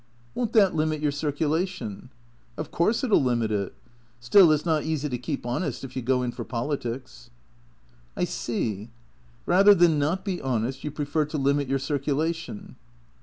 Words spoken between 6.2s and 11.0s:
in for politics."" I see. Eather than not be honest you